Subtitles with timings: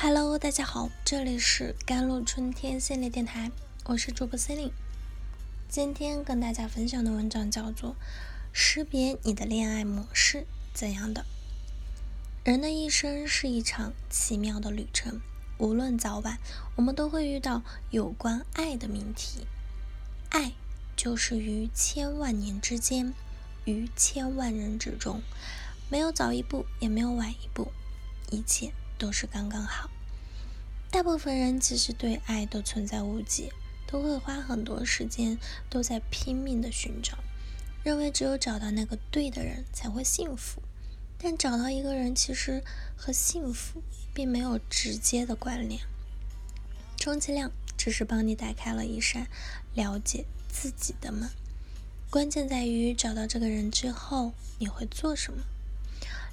[0.00, 3.50] Hello，大家好，这里是甘露春天系列电台，
[3.86, 4.70] 我是主播 Celine。
[5.68, 7.90] 今天跟大家分享的文章叫做
[8.52, 11.22] 《识别你的恋爱模式怎样的》。
[12.48, 15.20] 人的一生是一场奇妙的旅程，
[15.58, 16.38] 无论早晚，
[16.76, 19.48] 我们都会遇到有关爱的命题。
[20.28, 20.52] 爱
[20.94, 23.12] 就是于千万年之间，
[23.64, 25.20] 于千万人之中，
[25.90, 27.72] 没有早一步，也没有晚一步，
[28.30, 28.72] 一切。
[28.98, 29.88] 都是刚刚好。
[30.90, 33.52] 大部分人其实对爱都存在误解，
[33.86, 35.38] 都会花很多时间
[35.70, 37.18] 都在拼命的寻找，
[37.84, 40.62] 认为只有找到那个对的人才会幸福。
[41.18, 42.62] 但找到一个人其实
[42.96, 43.82] 和幸福
[44.14, 45.80] 并没有直接的关联，
[46.96, 49.26] 充其量只是帮你打开了一扇
[49.74, 51.28] 了解自己的门。
[52.08, 55.42] 关键在于找到这个人之后你会做什么。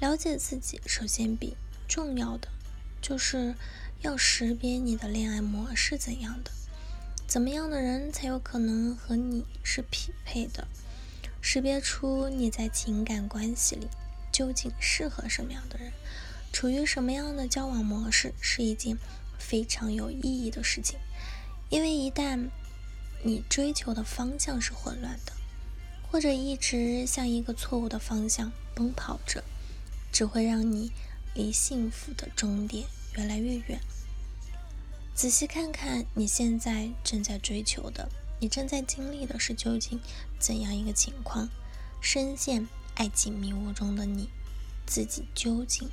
[0.00, 1.56] 了解自己，首先比。
[1.90, 2.46] 重要的
[3.02, 3.56] 就是
[4.00, 6.52] 要识别你的恋爱模式怎样的，
[7.26, 10.68] 怎么样的人才有可能和你是匹配的？
[11.40, 13.88] 识别出你在情感关系里
[14.30, 15.90] 究竟适合什么样的人，
[16.52, 18.96] 处于什么样的交往模式，是一件
[19.36, 20.96] 非常有意义的事情。
[21.70, 22.50] 因为一旦
[23.24, 25.32] 你追求的方向是混乱的，
[26.08, 29.42] 或者一直向一个错误的方向奔跑着，
[30.12, 30.92] 只会让你。
[31.34, 32.86] 离幸福的终点
[33.16, 33.80] 越来越远。
[35.14, 38.08] 仔细看看你现在正在追求的，
[38.40, 40.00] 你正在经历的是究竟
[40.38, 41.48] 怎样一个情况？
[42.00, 44.30] 深陷爱情迷雾中的你，
[44.86, 45.90] 自己究竟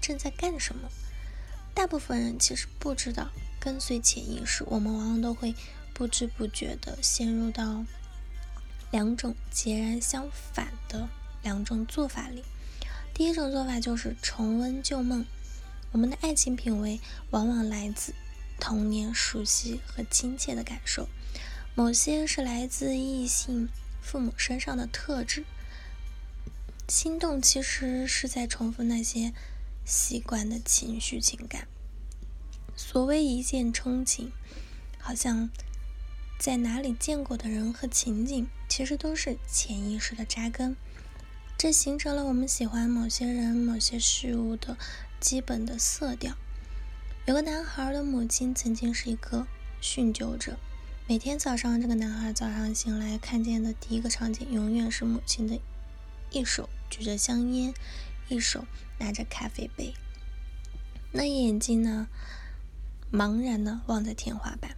[0.00, 0.88] 正在干什么？
[1.74, 5.54] 大部分人其实不知道，跟随潜意识，我们往往都会
[5.92, 7.84] 不知不觉地陷入到
[8.92, 11.08] 两种截然相反的
[11.42, 12.44] 两种做法里。
[13.14, 15.24] 第一种做法就是重温旧梦。
[15.92, 16.98] 我们的爱情品味
[17.30, 18.14] 往往来自
[18.58, 21.08] 童年熟悉和亲切的感受，
[21.74, 23.68] 某些是来自异性
[24.00, 25.44] 父母身上的特质。
[26.88, 29.32] 心动其实是在重复那些
[29.84, 31.68] 习惯的情绪情感。
[32.74, 34.32] 所谓一见钟情，
[34.98, 35.50] 好像
[36.38, 40.74] 在哪里见过的人和情景，其实都是潜意识的扎根。
[41.62, 44.76] 这形成了我们喜欢某些人、某些事物的
[45.20, 46.34] 基本的色调。
[47.24, 49.46] 有个男孩的母亲曾经是一个
[49.80, 50.58] 酗酒者，
[51.06, 55.60] 每天早上，这个男孩早上醒来看见的第一个场景，永远是母亲的
[56.32, 57.72] 一手举着香烟，
[58.28, 58.64] 一手
[58.98, 59.94] 拿着咖啡杯，
[61.12, 62.08] 那眼睛呢，
[63.12, 64.76] 茫然的望着天花板。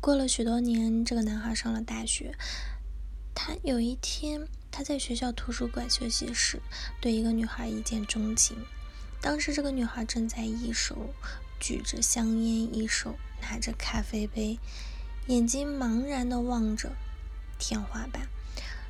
[0.00, 2.36] 过了许多年，这个男孩上了大学，
[3.34, 4.46] 他有一天。
[4.70, 6.60] 他在学校图书馆休息时，
[7.00, 8.56] 对一个女孩一见钟情。
[9.20, 11.14] 当时这个女孩正在一手
[11.58, 14.58] 举着香烟，一手拿着咖啡杯，
[15.26, 16.92] 眼睛茫然地望着
[17.58, 18.28] 天花板。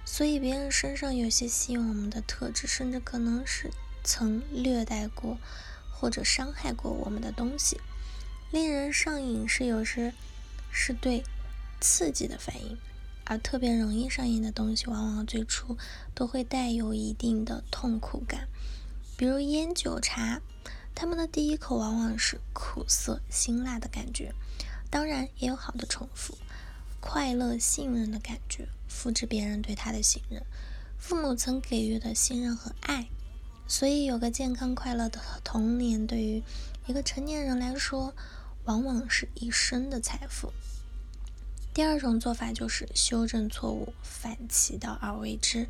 [0.04, 3.70] 所以，别人身上有些吸引我们的特质，甚至可能是
[4.02, 5.38] 曾虐待过
[5.90, 7.80] 或者伤害过我们的东西。
[8.50, 10.12] 令人上瘾是有时
[10.70, 11.22] 是对
[11.80, 12.76] 刺激的反应。
[13.24, 15.76] 而特别容易上瘾的东西，往往最初
[16.14, 18.48] 都会带有一定的痛苦感，
[19.16, 20.40] 比如烟酒茶，
[20.94, 24.34] 他们的第一口往往是苦涩辛辣的感觉，
[24.90, 26.36] 当然也有好的重复，
[27.00, 30.42] 快乐信任的感觉，复制别人对他的信任，
[30.98, 33.08] 父母曾给予的信任和爱，
[33.68, 36.42] 所以有个健康快乐的童年，对于
[36.86, 38.12] 一个成年人来说，
[38.64, 40.52] 往往是一生的财富。
[41.72, 45.68] 第二种做法就是修正错误，反其道而为之，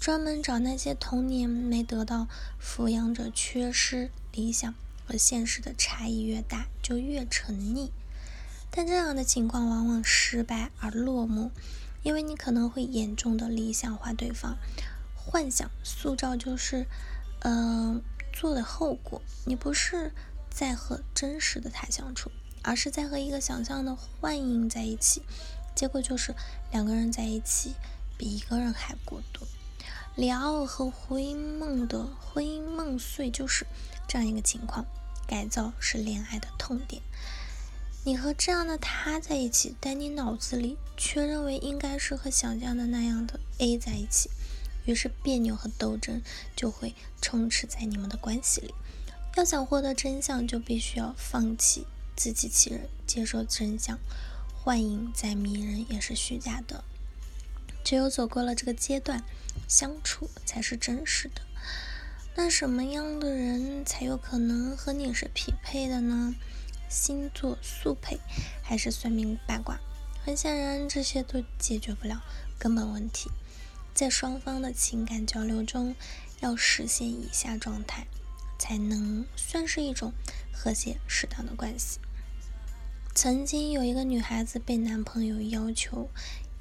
[0.00, 2.28] 专门找那些童年没得到
[2.62, 4.72] 抚养者缺失，理想
[5.04, 7.90] 和现实的差异越大，就越沉溺。
[8.70, 11.50] 但这样的情况往往失败而落幕，
[12.04, 14.56] 因为你可能会严重的理想化对方，
[15.16, 16.86] 幻想塑造就是，
[17.40, 18.00] 嗯，
[18.32, 19.20] 做的后果。
[19.44, 20.12] 你不是
[20.48, 22.30] 在和真实的他相处。
[22.66, 25.22] 而是在和一个想象的幻影在一起，
[25.74, 26.34] 结果就是
[26.72, 27.74] 两个人在一起
[28.18, 29.46] 比一个人还孤独。
[30.16, 33.66] 里奥和胡因梦的婚姻梦碎就是
[34.08, 34.84] 这样一个情况。
[35.28, 37.02] 改造是恋爱的痛点。
[38.04, 44.30] 你和这样的他在一起，但你脑子里却认为应该是和想象的那样的 A 在一起，
[44.84, 46.22] 于是别扭和斗争
[46.54, 48.72] 就会充斥在你们的关系里。
[49.34, 51.84] 要想获得真相，就必须要放弃。
[52.16, 53.98] 自欺欺人，接受真相，
[54.54, 56.82] 幻影再迷人也是虚假的。
[57.84, 59.22] 只有走过了这个阶段，
[59.68, 61.42] 相处才是真实的。
[62.34, 66.34] 那什么样的人才有可能和你是匹配的呢？
[66.88, 68.18] 星座速配
[68.62, 69.78] 还是算命八卦？
[70.24, 72.22] 很显然，这些都解决不了
[72.58, 73.30] 根本问题。
[73.94, 75.94] 在双方的情感交流中，
[76.40, 78.06] 要实现以下状态，
[78.58, 80.12] 才能算是一种
[80.52, 81.98] 和谐适当的关系。
[83.16, 86.10] 曾经有一个女孩子被男朋友要求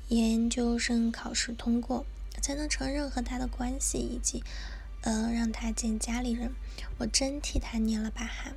[0.08, 2.06] 研究生考试通过，
[2.42, 4.42] 才能承认和他的关系，以及
[5.02, 6.54] 呃让他见家里人。
[6.98, 8.54] 我真替他捏了把汗。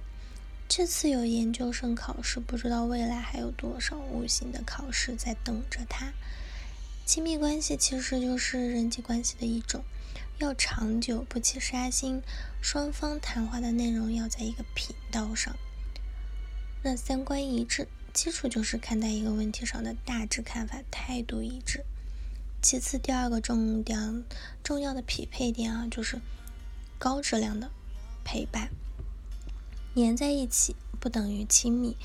[0.68, 6.12] 这次有研究生考试，不知道未来还有多少无形的考试在等着他。
[7.04, 9.82] 亲密关系其实就是人际关系的一种，
[10.38, 12.22] 要长久不起杀心，
[12.62, 15.56] 双方谈话的内容要在一个频道上。
[16.82, 21.84] 那三观一致，基础就是看待一个问题上的大致看法，态度一致。
[22.62, 24.24] 其次，第二个重点
[24.62, 26.20] 重要的匹配点啊，就是
[26.98, 27.70] 高质量的
[28.24, 28.70] 陪伴。
[29.94, 31.96] 粘在一起不等于亲密。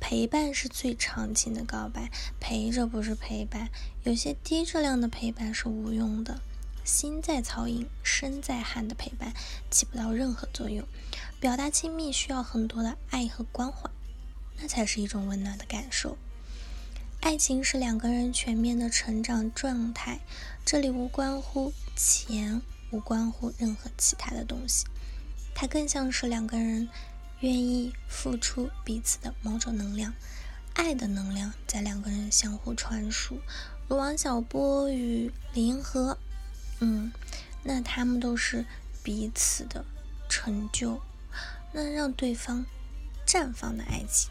[0.00, 3.70] 陪伴是最长情的告白，陪着不是陪伴。
[4.02, 6.42] 有些低质量的陪伴是无用的，
[6.84, 9.32] 心在曹营，身在汉的陪伴
[9.70, 10.86] 起不到任何作用。
[11.40, 13.88] 表达亲密需要很多的爱和关怀，
[14.58, 16.16] 那才是一种温暖的感受。
[17.20, 20.20] 爱情是两个人全面的成长状态，
[20.64, 24.84] 这里无关乎钱，无关乎任何其他的东西，
[25.54, 26.88] 它更像是两个人。
[27.40, 30.14] 愿意付出彼此的某种能量，
[30.72, 33.38] 爱的能量在两个人相互传输，
[33.86, 36.16] 如王小波与李银河，
[36.80, 37.12] 嗯，
[37.62, 38.64] 那他们都是
[39.02, 39.84] 彼此的
[40.26, 41.02] 成就，
[41.72, 42.64] 那让对方
[43.26, 44.30] 绽放的爱情。